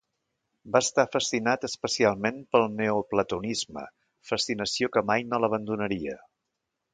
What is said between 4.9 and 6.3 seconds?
que mai no l'abandonaria.